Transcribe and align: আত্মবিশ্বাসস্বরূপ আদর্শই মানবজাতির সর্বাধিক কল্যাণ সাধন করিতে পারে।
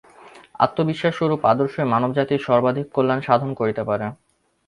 আত্মবিশ্বাসস্বরূপ 0.59 1.41
আদর্শই 1.45 1.91
মানবজাতির 1.93 2.45
সর্বাধিক 2.47 2.85
কল্যাণ 2.95 3.19
সাধন 3.27 3.51
করিতে 3.59 3.81
পারে। 3.83 4.05